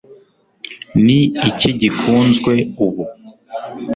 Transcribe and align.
ni 1.05 1.19
iki 1.49 1.69
gikunzwe 1.79 2.53
ubu 2.85 3.03